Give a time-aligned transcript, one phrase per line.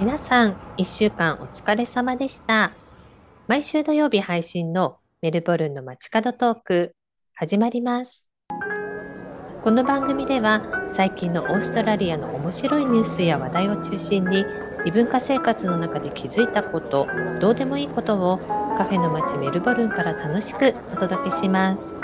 [0.00, 2.70] 皆さん、1週間お疲れ様でした。
[3.48, 6.94] 毎週土曜日配信のメルボルンの街角トーク、
[7.34, 8.30] 始まります。
[9.60, 14.44] この番組では、最近のオーストラリアの面白いニュースや話題を中心に、
[14.84, 17.08] 異文化生活の中で気づいたこと、
[17.40, 18.38] どうでもいいことを
[18.78, 21.96] カフェの街メルボルンから楽しくお届けします。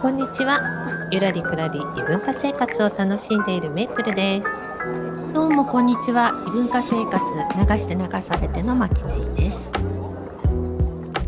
[0.00, 0.62] こんにちは。
[1.10, 4.69] ゆらりくらり異文化生活を楽しんでいるメイプルです。
[5.32, 9.70] どうもこんにちは異文化生活流して流されてのまきちーです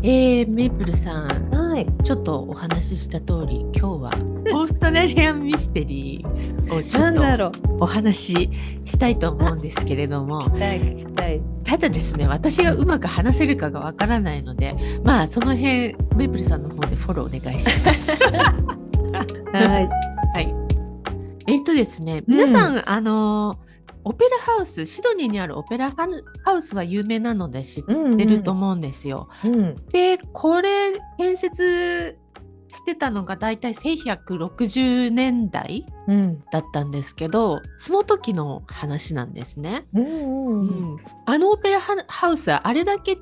[0.03, 1.87] えー、メープルさんはい。
[2.03, 4.11] ちょっとお話しした通り今日は
[4.51, 7.51] オーストラリアンミステリーをちょっなんだろう。
[7.51, 8.49] とお話し
[8.83, 11.41] したいと思うんですけれどもたい、聞きたい。
[11.63, 14.75] ただですね私がうまく話せるかがわからないので
[15.05, 19.87] まあその辺メープルさんの方でフォローお願いします はい。
[20.35, 20.53] はい。
[21.45, 23.59] えっとですね、皆さん、あの、
[24.05, 29.29] オペラハウス、シドニーにあるオペラハウスは有名なので知ってると思うんですよ。
[29.45, 29.87] うん。
[29.87, 32.17] で、これ、建設
[32.73, 36.43] してたのが大体1160年代うん。
[36.51, 39.85] だったんですけど、その時の話なんですね。
[39.93, 40.59] うんうん
[40.93, 40.97] うん。
[41.25, 43.15] あのオペラハハウスはあれだけ違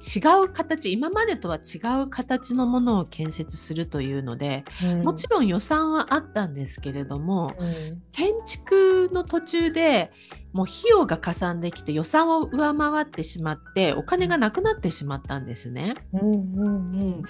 [0.43, 4.63] う形、今までとは違う形のものを建設するというので、
[5.03, 8.01] もちろん予算はあったんですけれども、うん。
[8.11, 10.11] 建築の途中で
[10.53, 15.95] もう費用がかさんできて予算を上回ってしまってお金がなくなってしまったんですね。
[16.13, 17.23] うんうん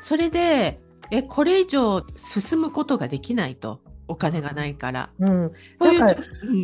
[0.00, 5.10] それでえこれ以上進むことができないとお金がないから。
[5.18, 5.44] うん。
[5.44, 5.52] うん。
[5.78, 6.06] そういうう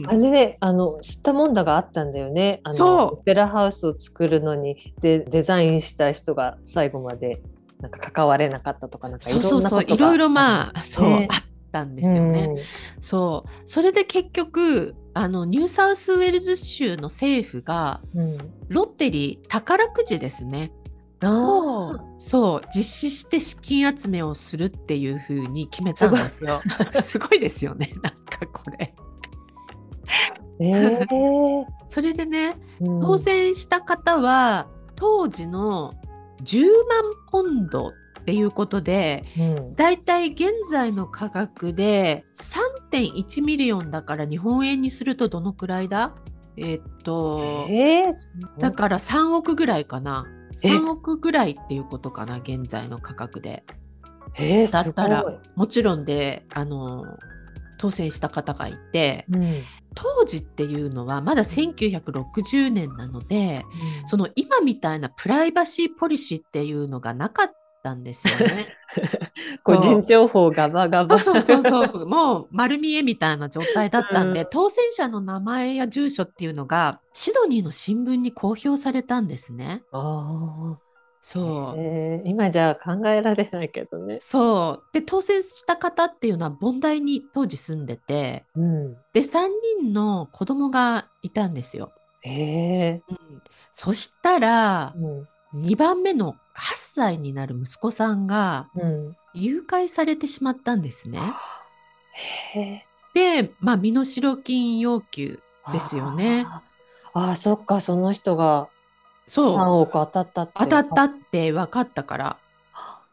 [0.03, 2.61] んあれね、あの、知ったもんだがあったんだよね。
[2.65, 7.43] あのそうオペラハウスを作るのに、で、デザインした人が最後まで、
[7.81, 12.55] なんか関われなかったとか、なんかいろそうんそうなことがそういろいろまあそう、ねあったんですよね。
[13.01, 18.35] そうそれで結局あのニューサウスウェールズ州の政府がうん。
[18.35, 18.39] うん。
[18.69, 20.82] ロッテリー宝くじですねあ
[21.31, 26.61] をそう実施して資金集めをするっていう風に決めたんですよ。
[27.03, 28.95] すごい ですよねなんかこれ。
[28.99, 29.03] あ。
[30.61, 31.07] ええ。
[31.87, 35.95] それでねうん当選した方は当時の
[36.45, 37.89] 10万ポンド
[38.21, 39.75] っていうことでうん。
[39.75, 46.15] だいたい現在の価格で3.1 million だから日本円にするとどのくらいだ？
[46.57, 48.15] えーっとええ。
[48.59, 53.65] だから3億ぐらいかなえ3億ぐらいっていうことかな現在の価格で。
[54.39, 55.25] ええ、だったら
[55.57, 57.19] もちろんであの
[57.77, 59.63] 当選した方がいてうん。
[59.95, 63.65] 当時っていうのはまだ1960年なので
[64.07, 67.53] その今みたいなプライバシーポリシーっていうのがなかっ
[67.83, 68.69] たんですよね。
[69.65, 71.19] 個人情報ガバガバ。
[71.19, 79.83] そうそうそうもう丸見えみたいな状態だったんで、うん当選者の名前や住所っていうのがシドニーの新聞に公表されたんですね。
[79.93, 80.93] ああ。
[81.25, 84.19] そう、ええ今じゃ考えられないけどね。
[84.21, 88.95] そうで当選した方っていうのはボンダイに当時住んでてうん。
[89.13, 89.49] で3
[89.81, 91.93] 人の子供がいたんですよ。
[92.25, 93.03] ええ。
[93.09, 95.29] うん、そしたらうん。
[95.55, 99.17] 2番目の8歳になる息子さんがうん。
[99.35, 101.19] 誘拐されてしまったんですね。
[102.55, 102.87] へえ。
[103.15, 105.41] で、まあ、身代金要求
[105.73, 106.45] ですよね。
[106.47, 108.69] あーあー、そっか、その人が
[109.27, 110.53] そう3億当たったって。
[110.59, 112.39] 当たったって分かったから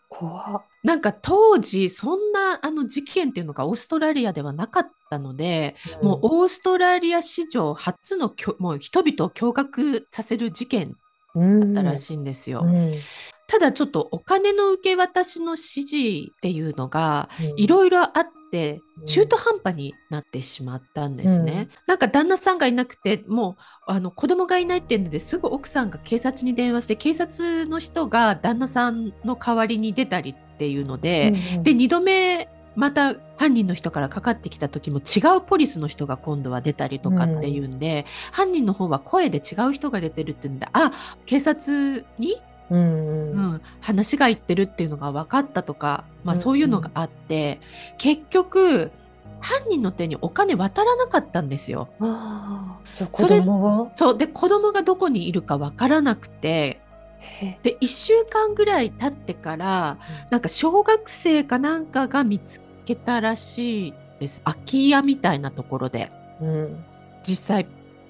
[0.10, 0.64] 怖っ。
[0.84, 10.98] なんか当時そんなあの事件っていうのがオーストラリアではなかったので、もうオーストラリア史上初のもう人々を驚愕させる事件
[11.40, 12.62] うん、だったらしいんですよ。
[12.64, 12.94] うん。
[13.48, 15.58] ただちょっとお金の受け渡しの指
[15.88, 21.70] 示っていうのがいいろいろあってうん中途半端になってしまったんですね。
[21.88, 23.58] なんか旦那さんがいなくても
[23.88, 40.92] うあの子供がいないっていうのですぐ奥さんが警察に電話して警察の人が旦那さんの代わりに出たりっていうので、で2度目また犯人の人からかかってきた時も違うポリスの人が今度は出たりとかっていうんで、犯人の方は声で違う人が出てるっていうんであ
[41.26, 42.42] 警察に？
[42.72, 43.54] うんううん。
[43.56, 47.60] ん、話がいってるっていうのが分かったとか、まあ、うんそういうのがあって、
[47.98, 48.92] 結局
[49.42, 51.90] 犯人の手にお金渡らなかったんですよ。
[52.00, 52.78] あ
[53.12, 53.92] 子それ供が？
[53.96, 54.18] そう。
[54.18, 56.80] で子供がどこにいるか分からなくて
[57.20, 59.98] へで1週間ぐらい経ってから
[60.30, 64.42] なんか小学生かなんかが見つけたらしいです。
[64.44, 66.12] 空き家みたいなところで。
[66.42, 66.86] うん。
[67.24, 67.68] 実際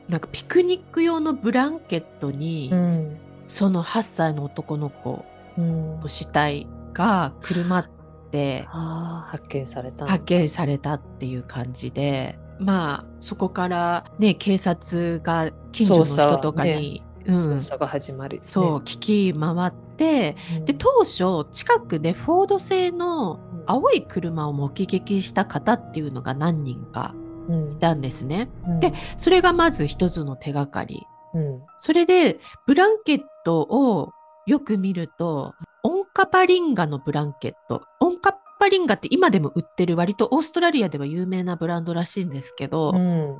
[0.08, 3.18] なんかピクニック用のブランケットに、うん。
[3.48, 5.26] その8歳の男の子
[5.58, 6.00] うん。
[6.00, 7.90] の死体が車っ
[8.32, 20.66] てああ発見された発見されたっていう感じでまあそこからね警察が近所の人とかに、捜査が始まる、ね、そう聞き回って、うん。
[20.66, 27.14] で当初近くでフォード製の青い車を目撃した方っていうのが何人か
[27.50, 27.72] うん。
[27.74, 28.50] いたんですね。
[28.66, 28.80] うん。
[28.80, 31.06] でそれがまず一つの手がかり。
[31.34, 31.62] うん。
[31.78, 34.12] それでブランケットを
[34.48, 35.54] よく見ると
[35.84, 37.84] オンカパリンガのブランケット。
[38.00, 43.40] オンカパリンガって今でも売ってる割とオーストラリアでは有名なブランドらしいんですけど、うん。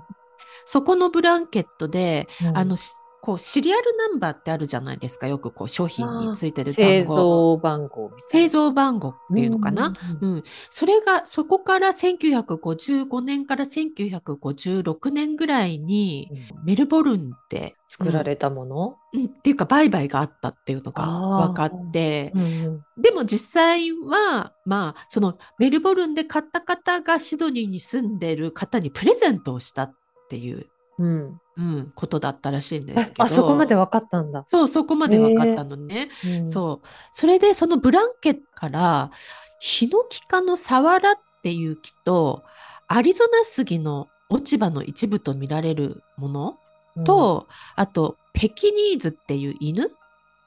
[0.66, 2.58] そこのブランケットで、うん。
[2.58, 5.28] あのしこうシリアルナンバーってあるじゃないですか。
[5.28, 8.50] よくこう商品についてる製造番号製な。
[8.50, 16.30] 造番号っていうのかな、うんうん、それがそこから1955年から1956年ぐらいに
[16.64, 19.26] メルボルンで作られたもの、うん。
[19.26, 22.32] っていうか売買があったっていうのが分かって。
[22.36, 23.02] うんうん。
[23.02, 29.96] でも実際はまあそのメルボルンで買った方がシドニーに住んでる方にプレゼントをしたっ
[30.30, 30.68] ていう、
[31.00, 31.42] うん。
[31.58, 33.24] うん、ことだったらしいんですけど。
[33.24, 36.10] あそこまで分かったんだ、そうそこまで分かったのね。
[36.26, 36.48] うん。
[36.48, 36.88] そう。
[37.12, 39.12] それでそのブランケットから
[39.60, 42.44] ヒノキ科のサワラっていう木と
[42.88, 46.58] アリゾナ杉の落ち葉の一部と見られるもの
[47.06, 49.92] と、あとペキニーズっていう犬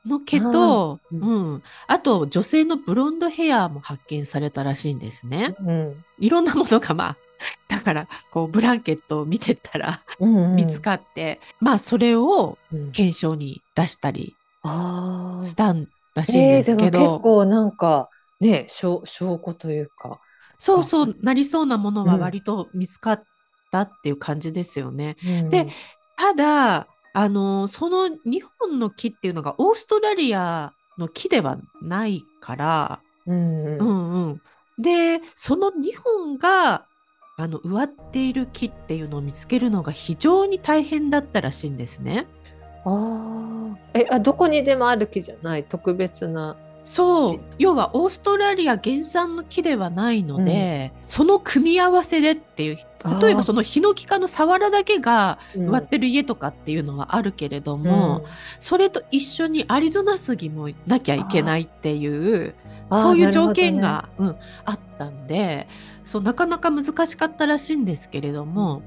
[0.06, 1.20] の毛と、あー。
[1.20, 5.56] うん、あと女性のブロンドヘアも発見されたらしいんですね。
[5.60, 6.05] うん。
[6.19, 7.16] いろんなものがまあ
[7.68, 10.56] だからこうブランケットを見てたらうんうん。
[10.56, 12.92] 見つかって、まあそれをうん。
[12.92, 14.34] 検証に出したり
[14.64, 18.08] したんらしいんですけど、えーでも結構なんか
[18.40, 20.20] ね証証拠というか。
[20.58, 22.20] そうそうなりそうなものはうん。
[22.20, 23.20] 割と見つかっ
[23.72, 25.16] たっていう感じですよね。
[25.24, 25.50] うん。
[25.50, 25.68] で
[26.16, 33.78] ただあのその2本の木っていうのがオーストラリアの木ではないから、うんうん。
[33.78, 34.42] うんうん、
[34.78, 36.86] でその2本が
[37.37, 42.26] あの植わっている木っていうのを見つけるのが非常に大変だったらしいんですね。
[42.84, 43.76] あー。
[43.94, 46.56] えあどこにでもある木じゃない特別な？
[46.84, 47.40] そう。
[47.58, 52.76] 要はオーストラリア原産の木ではないので、その組み合わせでっていう
[53.20, 58.25] 例えばそののヒノキ科のサワラだけが植わっってる家とかっていうのはあるけれども、
[58.61, 62.55] それと一緒にアリゾナ杉もなきゃいけないっていう
[62.92, 65.68] そういう条件が、うん、あったんで
[66.04, 68.82] そうなかなか難しかったらしいんですけれども、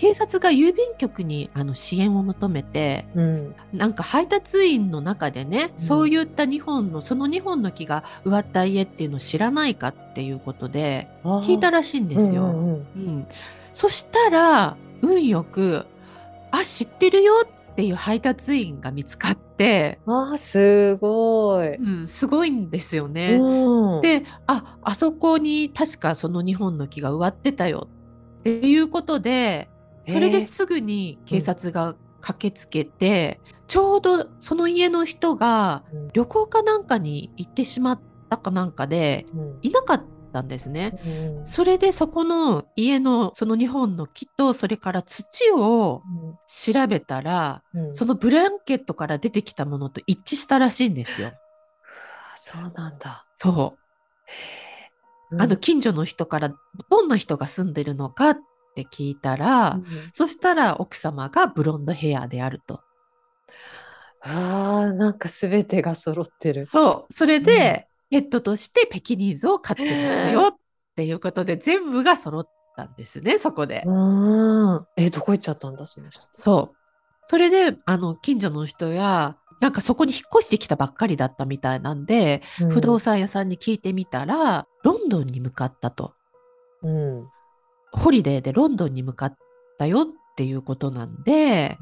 [0.00, 3.54] 警察が郵便局にあの支援を求めてうん。
[3.74, 5.78] なんか配達員の中でね、うん。
[5.78, 12.44] そういった2本のその2本の木が植わった家っていうのを知らないかっていうことで聞いたらしいんですよ。
[12.44, 12.86] うんうんうん。
[12.96, 13.26] うん、
[13.74, 15.84] そしたら運よく
[16.50, 19.49] 「あ知ってるよ」っていう配達員が見つかって、
[20.06, 21.76] あーすごい。
[21.76, 23.38] うん、すごいんですよね。
[23.40, 27.88] うん、でああそこに確かその2本の木が植わってたよ
[28.40, 29.68] っていうことで
[30.02, 36.08] それですぐに警察が駆けつけて、ちょうどその家の人がうん。
[36.12, 39.58] 旅行かなんかに行ってしまったかなんかでうん。
[39.62, 40.04] いなかった
[40.42, 40.98] んですね。
[41.04, 46.02] うんそれでそこの家のその2本の木とそれから土を
[46.46, 51.32] 調べたらうんそのブランケットから出てきたものと一致したらしいんですよ。
[51.32, 53.26] あそうなんだ。
[53.36, 53.76] そ
[55.32, 56.54] うあの近所の人から
[56.88, 58.38] どんな人が住んでるのかっ
[58.74, 62.80] て聞いたら、うんそしたら奥様がブロンドヘアであると。
[64.22, 66.66] あーなんかすべてが揃ってる。
[66.66, 70.56] そうそれで、ペットとしてペキニーズを飼ってますよっ
[70.96, 73.82] ていうことで全部が揃ったんですねそこで。
[73.86, 74.86] うん。
[74.96, 76.26] えどこ行っちゃったんだその人。
[76.34, 76.76] そう。
[77.28, 86.14] それで、あの、近所の人や、なんかそこに引っ越してきたばっかりだったみたいなんで、不動産屋さんに聞いてみたら、ロンドンに向かったと。
[86.82, 87.18] うん。
[87.20, 87.28] うん
[87.92, 89.36] ホリデーでロンドンに向かっ
[89.78, 91.78] たよっていうことなんで、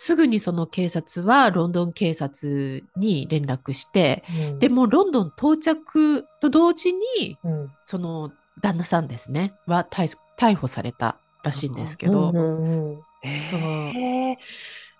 [0.00, 4.58] すぐにその警察はロンドン警察に連絡して、うん。
[4.60, 7.72] でもロンドン到着と同時に、うん。
[7.84, 13.00] その旦那さんですね、は逮逮捕されたらしいんですけど、うんうんうん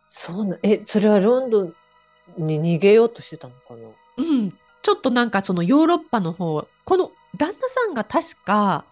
[0.09, 0.45] そう。
[0.47, 1.75] なえそれはロンドン
[2.37, 3.89] に逃げようとしてたのかな？
[4.17, 4.53] うん、
[4.83, 8.85] ちょっとなんかそのヨーロッパの方、この旦那さんが確か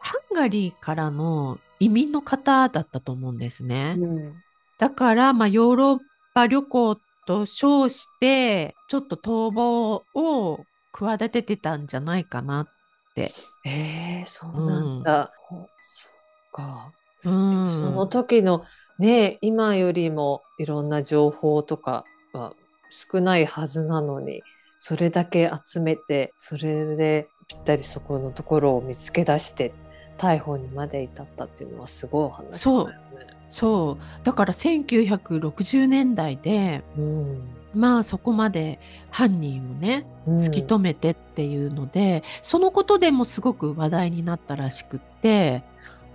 [0.00, 3.94] ハンガリーからの移民の方だったと思うんですね。
[3.96, 4.42] うん
[4.78, 5.98] だから、まあ、ヨーロッ
[6.34, 12.68] パ旅行と称して、ちょっと逃亡を企ててたんじゃないかなっ
[13.14, 13.32] て。
[13.64, 15.32] えー、そうなんだ。
[15.50, 16.12] おそっ
[16.52, 16.92] か。
[17.24, 17.70] うん。
[17.70, 18.64] その時の
[18.98, 22.52] ね今よりもいろんな情報とかは
[22.90, 24.42] 少ないはずなのに
[24.78, 29.72] それだけ集めてそれでぴったりそこのところを見つけ出して
[30.18, 33.07] 逮捕にまで至ったっていうのはすごいお話だそうよね。
[33.50, 34.24] そう。
[34.24, 37.42] だから1960年代でうん。
[37.74, 40.36] まあそこまで犯人をねうん。
[40.38, 45.62] 突き止めてっていうので、そのことでもすごく話題になったらしくって、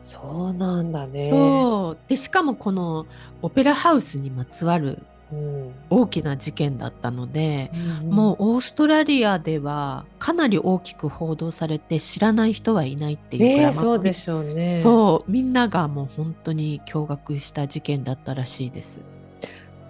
[0.04, 1.30] そうなんだね。
[1.30, 1.98] そう。
[2.10, 3.06] でしかもこの
[3.42, 5.13] オペラハウスにまつわるうん
[5.90, 7.72] 大きな事件だったので、
[8.02, 14.78] うんもうオーストラリアではかなり大きく報道されて知らない人はいないっていうねそうでしょうね。
[14.78, 19.02] そうみんながもう本当に驚愕した事件だったらしいです。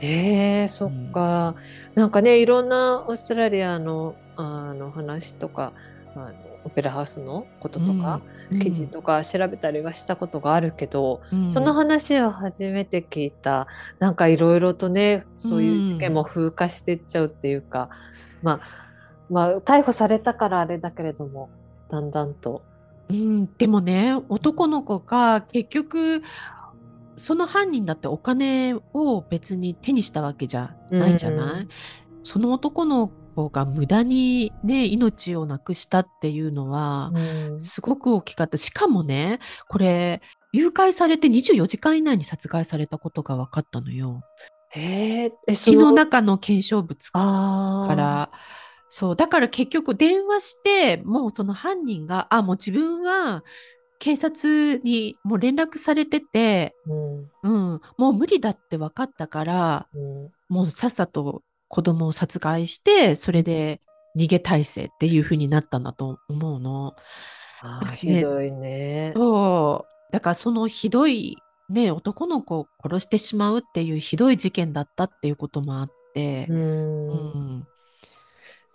[0.01, 1.55] ねえそっか、
[1.95, 5.71] なんかねいろんなオーストラリアのあの話とか
[6.15, 6.33] あの
[6.65, 11.53] オペラハウスのこととか、うん記事とか調べたりはしたことがあるけど、うん。
[11.53, 13.67] その話を初めて聞いた。
[13.99, 17.89] なんかいろいろとねそういう事件も風化していっちゃうっていうか、
[18.41, 18.59] まあ
[19.29, 21.49] まあ逮捕されたからあれだけれども
[21.89, 22.63] だんだんと。
[23.09, 26.21] うん、でもね男の子が結局
[27.17, 31.69] その犯人だってお金を別に手にしたわけじゃないじゃない、うん。
[32.23, 37.59] その男の子が無駄にね命をなくしたっていうのはうん。
[37.59, 38.57] すごく大きかった。
[38.57, 40.21] しかもねこれ
[40.53, 44.21] 誘拐されて24時間以内に殺害されたことが分かったのよ。
[44.69, 45.91] へえの。
[45.91, 48.31] 中の検証物から。
[48.89, 49.15] そう。
[49.15, 53.43] だから結局電話してもうその犯人があもう自分は
[53.99, 56.75] 警察にもう連絡されてて、
[57.43, 57.71] うん。
[57.73, 60.31] うん、もう無理だって分かったからうん。
[60.49, 61.41] もうさっさと
[61.73, 63.81] 子供を殺害してそれで
[64.15, 66.95] 逃げ体制っていう風になったんだと思うの。
[67.63, 69.11] あーなんかねひどいね。
[69.15, 71.35] そうだからそのひどい、
[71.69, 77.67] ね、男の子を殺してしまうっていうひどい事件だったっていうこともあってう、んうん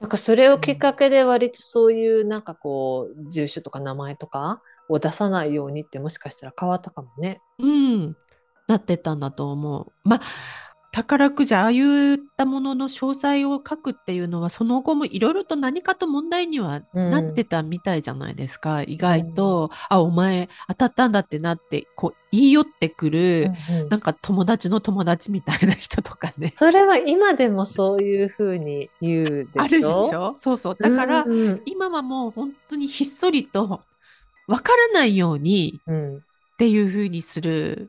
[0.01, 7.41] なんかそれをきっかけで割とそういうなんかこう住所とか名前とかを出さないようにってもしかしたら変わったかもね。
[7.61, 8.17] うん、
[8.67, 9.93] なってたんだと思う。
[10.09, 10.21] まあ
[10.91, 23.89] 宝くじああいったものの詳細を書くっていうのはその後もいろいろと何かと問題にはなってたみたいじゃないですか、意外と、あお前当たったんだってなってこう言い寄ってくる、うんうん。
[23.91, 26.55] なんか友達の友達みたいな人とかね。
[26.57, 29.61] それは今でもそういうふうに言うでしょ？
[29.61, 30.35] あるでしょ？
[30.37, 30.77] そうそう。
[30.81, 31.63] だから、うんうん。
[31.67, 33.83] 今はもう本当にひっそりと
[34.47, 36.17] わからないようにうん。
[36.17, 36.21] っ
[36.59, 37.89] ていう風にする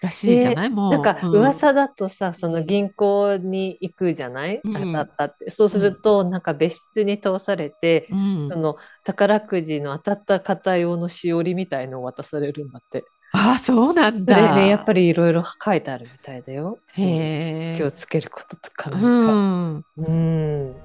[0.00, 13.04] らしいじゃない、もうなんかうん噂だとさ、その銀行に行くじゃない、うん当たったってそうすると、なんか別室に通されて、うんその宝くじの当たった方用のしおりみたいのを渡されるんだって。
[13.32, 14.54] ああそうなんそだ。
[14.56, 16.78] れねやっぱりいろいろ書いてあるみたいだよ。
[16.94, 17.76] へえ。
[17.76, 19.32] 気をつけることとかなんうか。
[19.34, 20.76] ん、うん。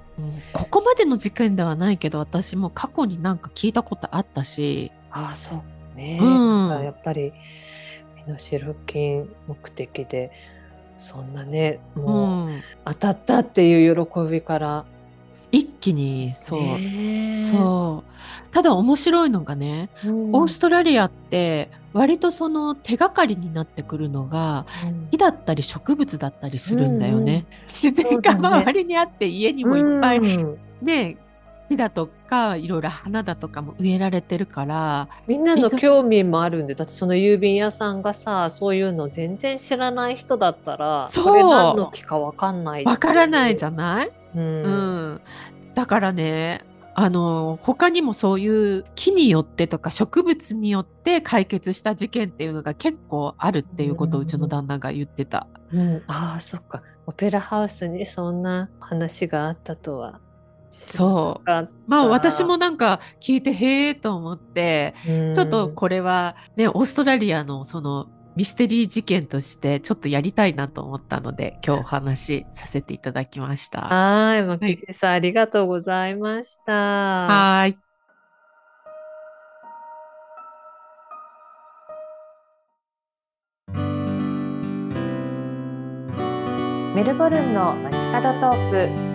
[0.51, 6.19] ここまでの事件ではないけど私も過去になんか聞いたことあったし、ああそうね。
[6.21, 7.31] うんやっぱり
[8.27, 10.31] 身代金目的で
[10.97, 12.61] そんなねうもうん。
[12.85, 14.85] 当たったっていう喜びから。
[15.51, 16.61] 一気にそう、
[17.51, 18.51] そう。
[18.51, 20.35] ただ面白いのがね、うん。
[20.35, 25.09] オーストラリアって割とその手がかりになってくるのがうん。
[25.11, 27.33] 木だったり植物だったりするんだよね。
[27.33, 27.45] うんうん。
[27.67, 30.57] 自然が周りにあって家にもいっぱいうん。
[30.81, 31.17] ね、
[31.69, 41.23] 木だとかいろいろ花だとかも植えられてるからみんなの興味もあるんでだってその郵便屋さんがさそういうの全然知らない人だったらそう。
[41.25, 45.13] これ何の木かわかんないわからないじゃゃない、ん、ううん。
[45.15, 45.21] ん、
[45.73, 46.61] だからね
[46.95, 55.47] あの他にもそういう木によってとか植物によって解決した事件っていうのが結構あるっていうことをうちの旦那が言ってた。
[55.71, 56.03] うん。
[56.07, 56.83] ああそっか。
[57.07, 60.19] オペラハウスにそんな話があったとは
[60.75, 61.49] そう
[61.87, 73.81] まあ私もなんか聞いてへえと思ってうんちょっとこれはねオーストラリアのそのミステリー事件としてちょっとやりたいなと思ったので今日お話しさせていただきました。
[73.81, 76.73] はい、まきじさん、ありがとうございました。
[76.73, 77.77] はーい。
[86.95, 88.69] メルボルンの街角トー
[89.07, 89.12] ク、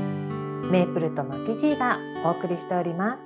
[0.71, 3.23] メープルとマキジーがお送りしております。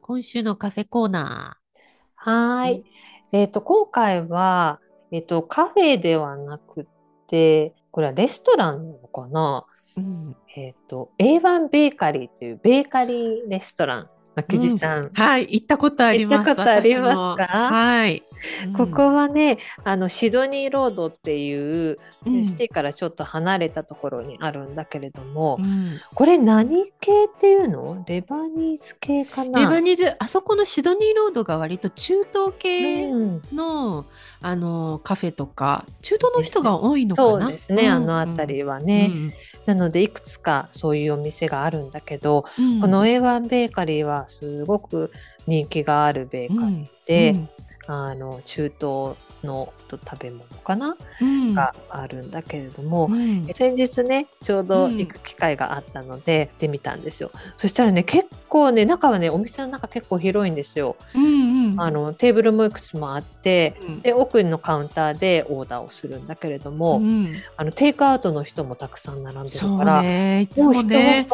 [0.00, 1.58] 今週のカフェコーナ
[2.14, 2.84] はーい。
[3.30, 6.86] えっ、と、今回は、えっ、と、カフェではなく
[7.26, 9.66] て、これはレストランなのかな？
[9.98, 10.00] ー。
[10.00, 14.06] うんえっ、と、A1 ベーカリーというベーカリーレストラン。
[14.34, 15.10] マキジさん。
[15.14, 16.48] はい、行ったことあります。
[16.48, 17.46] 行ったことありますか？
[17.46, 18.22] はい。
[18.76, 26.00] ここはねあのシドニーロードっていう、うんシティからちょっと離れたところにあるんだけれども、うん。
[26.14, 28.02] これ何系っていうの？
[28.06, 29.60] レバニーズ系かな？
[29.60, 33.42] レバニーズあそこのシドニーロードが割と中東系うん。
[33.52, 34.04] の,、
[34.42, 37.28] あのカフェとか中東の人が多いのかな？
[37.28, 37.92] そうですね、ん。
[37.92, 39.10] あの辺りはね、
[39.66, 42.80] なのでいくつかそういうお店があるんだけど、うん。
[42.80, 45.10] この A1 ベーカリーはすごく
[45.46, 47.36] 人気があるベーカリーで、
[47.86, 49.16] あの中東
[49.46, 51.54] の食べ物かな、うん。
[51.54, 53.46] があるんだけれども、うん。
[53.54, 57.30] 先日ねちょうど行く機会があったので、行ってみたんですよ。
[57.58, 60.96] そしたらね結構ね中はねお店の中結構広いんですよ。
[61.14, 61.24] うん
[61.72, 61.80] うん。
[61.80, 64.00] あのテーブルもいくつもあってうん。
[64.00, 67.34] で奥のカウンターでオーダーをするんだけれども、うん。
[67.58, 71.26] あのテイクアウトの人もたくさん並んでそうるから、ねいつもう人もね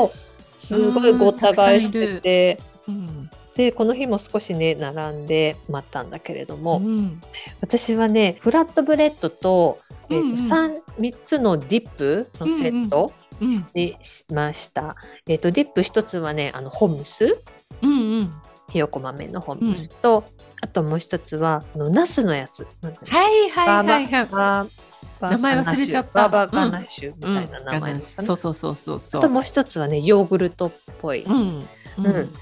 [0.58, 2.58] すごいごった返してて、
[2.90, 3.30] うん。
[3.54, 7.20] でこの日も少しね並んで待ったんだけれども、うん。
[7.60, 9.78] 私はねフラットブレッドと,、
[10.08, 10.36] えーとうんうん。
[10.36, 14.96] 3, 3つのディップのセットうんにしました。
[15.26, 17.42] えー、とディップ1つはねあのホムス。
[17.82, 18.32] うんうん。
[18.70, 20.24] ひよこ豆のホムスと、
[20.60, 22.66] あともう一つはあのナスのやつ。
[22.82, 24.90] はいはいはいはい。
[25.20, 26.28] バ名前忘れちゃった。
[26.28, 28.24] バーバーガナッシュみたいな名前うんのかな。
[28.24, 31.32] そうそうそうそうそうあともう一つはねヨーグルトっぽいうん
[31.98, 32.08] うんう。
[32.10, 32.32] ん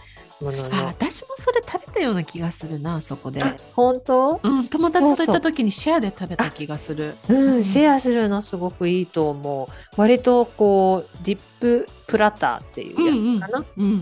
[0.41, 0.69] もの。
[0.69, 0.75] の。
[0.75, 3.43] あ私もそれ食べたような気がするなそこで、
[3.75, 4.41] 本当？
[4.43, 7.15] うん、友達と行った時にシェアで食べた気がする。
[7.29, 10.01] うん、シェアするのすごくいいと思う。
[10.01, 13.65] 割とこう dip platter っていうやつかな。
[13.77, 14.01] うんうん。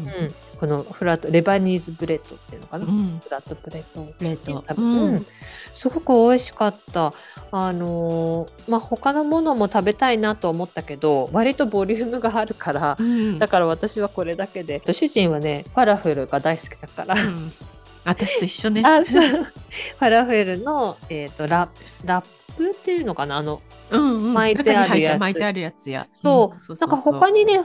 [0.59, 2.87] この flat Lebanese bread っていうのかな。
[2.87, 3.21] うん。
[3.23, 4.03] フラットブレッド。
[4.13, 5.27] プレート多分うん。
[5.75, 7.13] すごく美味しかった。
[7.51, 14.81] あのーまあ他のものも食べたいなと思ったけど、割とボリュームがあるからう、んだから私はこれだけで。
[14.93, 17.15] 主人はね、ファラフェルが大好きだから。
[17.21, 17.53] うん。
[18.05, 18.83] 私と一緒ね。
[18.87, 19.23] あ、そう。
[19.23, 21.69] ファラフェルのえっ、とラ
[22.05, 22.25] ラッ
[22.57, 23.37] プっていうのかな？
[23.39, 23.61] あの
[23.91, 24.35] うんうん。
[24.35, 25.21] 巻いてあるやつ。
[25.21, 26.07] 巻いてあるやつや。
[26.15, 26.77] そう、ん。
[26.79, 27.61] なんか他にね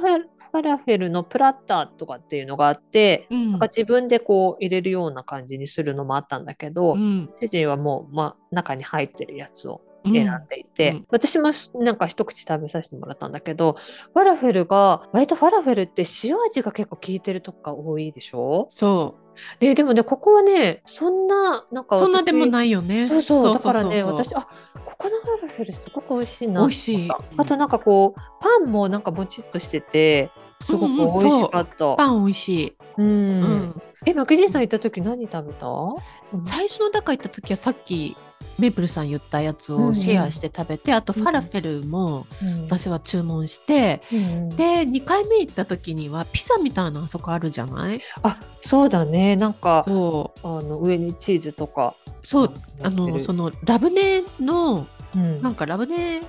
[0.52, 3.52] ファラフェルのプラッターとかっていうのがあって、うん。
[3.52, 7.30] なんか自分でこう入れるような感じにするのもあったんだけど、うん。
[7.42, 10.14] 主人はもう、まあ、中に入ってるやつをうん。
[10.14, 11.06] 選んでいて、うん。
[11.12, 13.76] 私もなんか一口食べさせてもらったんだけど
[14.16, 18.66] ファラフェルが割とファラフェルって塩味が結構効いてるとこが多いでしょ？
[18.72, 19.16] そ
[19.60, 23.08] ででもねここはねそんななんかうそんなでもいないよね。
[23.08, 24.48] そうそうだからね私あ
[24.86, 27.10] ここのファラフェルすごく美味しいな美味しい。
[27.38, 31.96] あとなんかこうパンもなんかもちっとしててすごく美味しかった。
[31.96, 33.06] パン美味しい、うん。
[33.06, 33.10] う
[33.46, 33.82] ん。
[34.06, 35.68] えマキジンさん行った時何食べた？
[35.68, 36.46] うん。
[36.46, 38.18] 最初の中行った時はさっき
[38.62, 39.88] メープルさん言ったやつうんうん。
[39.90, 42.64] をシェアして食べて、あとファラフェルもうん。
[42.64, 48.02] 私は注文して、うんで2回目行った時にはピザみたいなあそこあるじゃない？
[48.24, 49.36] あそうだね。
[49.36, 50.48] なんかそう。
[50.48, 51.94] あの上にチーズとか。
[52.24, 52.52] そう
[52.84, 55.42] あのそのラブネのうん。
[55.42, 56.22] なんかラブネ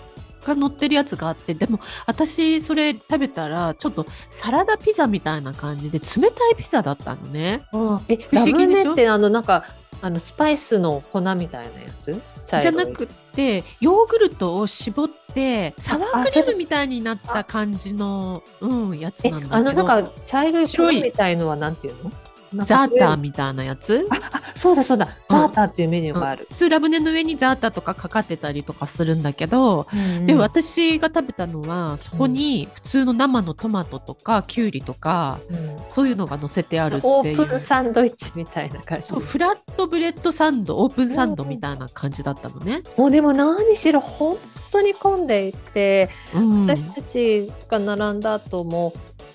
[0.45, 7.63] が乗ってるやつがあってでも私それ食べたらちょっとサラダピザみたいな感じで冷たいピザだったのね。
[7.73, 8.83] あえ不思議でしょ？
[8.85, 9.65] ラムネってあのなんか
[10.03, 12.21] あのスパイスの粉みたいなやつ？
[12.61, 19.57] じゃなくてヨーグルトを絞ってサワークリームみたいになった感じの、うん、やつえなんだけど。
[19.57, 22.11] あのなんか茶色い粉白いみたいのはなんていうの？
[22.55, 24.07] ザーターみたいなやつ？
[24.11, 25.17] あそうだそうだ。
[25.29, 26.47] ザーターっていうメニューがある。
[26.51, 35.77] 普通ラムネの上にザーターとかかかってたりとかするんだけど、うんで私が食べたのはそこに普通の生のトマトとかキュウリとかうん。
[35.89, 39.07] そういうのが乗せてあるってオーいうプンサンドイッチみたいな感じ。
[39.09, 42.83] そうフラットブレッドサンドオープンサンドみたいな感じだったのね。
[42.97, 44.37] もうでも何しろ本
[44.71, 46.67] 当に混んでいて、うん。
[46.67, 48.93] 私たちが並んだ後も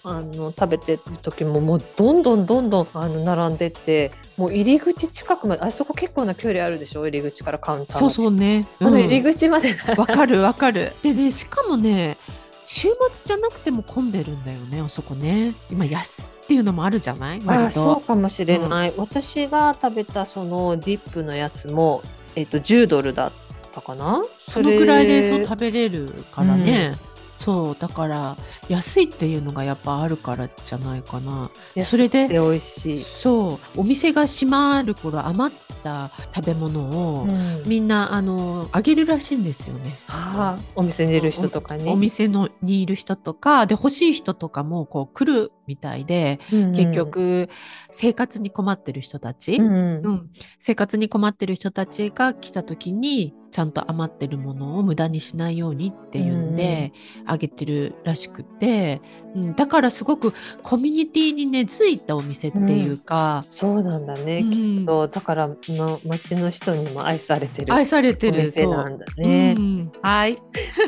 [0.09, 7.01] あの食べてる時ももうどんどんどんどんあの並んでってもう入り口近くまであそこ結構な距離あるでしょ？
[7.07, 8.67] 入り口からカウンターそううそうね。
[8.79, 10.93] あのうん入り口までわかるわかる。
[11.03, 12.17] でねしかもね
[12.65, 15.53] 週末じゃなくても混んでるんだよねあそこね。
[15.71, 17.39] 今安いっていうのもあるじゃない？
[17.45, 17.83] あ割と。
[17.83, 22.01] そうかもしれない、私が食べたそのディップのやつも、
[22.35, 23.31] えっと10ドルだっ
[23.73, 24.21] たかな？
[24.37, 26.95] そのくらいでそうれ食べれるからね。
[27.37, 28.35] そうだから
[28.67, 31.49] 安いっていうのがやっぱあるからじゃないかな。
[31.85, 36.81] それで美味しい、そうお店が閉まる頃余った食べ物
[37.19, 39.95] を、うんみんなあのあげるらしいんですよね。
[40.07, 46.71] はあ、お店にいる人とかにお店のにいる人とかで欲しい人とかもこう来るみたいで、うんうん。
[46.73, 47.49] 結、局
[47.91, 50.05] 生活に困ってる人たち、うんうん。
[50.05, 56.93] うん、生活に困ってる人たちが来た時にちゃんと余ってるものを無駄にしないようにっていうんで、
[57.25, 59.01] あげてるらしくて、
[59.35, 64.51] うん、だからすごくコミュニティに根付いたお店っていうか、そうなんだね、うん。
[64.51, 68.67] きっとだからの町の人にも愛されてる愛されておるそう。
[68.67, 69.55] 店なんだね。
[69.57, 69.61] う。
[69.61, 69.91] ん。
[70.01, 70.37] はい。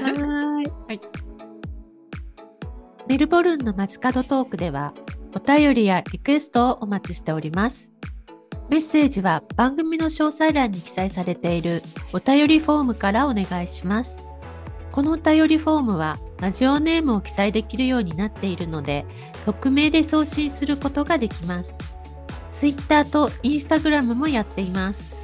[0.01, 0.61] は
[0.91, 0.99] い
[3.09, 4.93] メルボルンの街角トークでは
[5.35, 7.95] お便りやリクエストをお待ちしております。
[8.69, 11.81] メッセージは番組の詳細欄に記載されている
[12.13, 14.27] お便りフォームからお願いします。
[14.91, 19.07] このお便りフォームはラジオネームを記載できるようになっているので
[19.43, 21.79] 匿名で送信することができます。
[22.51, 25.15] Twitter と Instagram もやっています。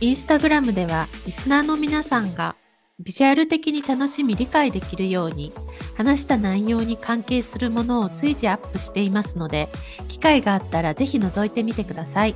[0.00, 2.54] Instagram ではリスナーの皆さんが
[2.98, 5.52] ビジュアル的に楽しみ理解できるように
[5.96, 9.68] 話した内容に関係するものを随時アップしていますので
[10.08, 12.34] 機会があったらぜひ覗いてみてください。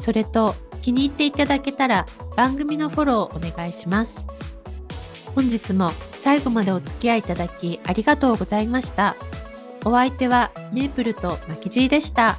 [0.00, 4.26] それと気に入っていただけたら番組のフォローお願いします。
[5.34, 9.14] 本日も最後までお付き合いいただきありがとうございました。
[9.84, 12.38] お相手はメープルとマキジーでした。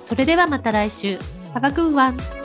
[0.00, 1.18] それではまた来週。
[1.54, 2.41] Have a good one!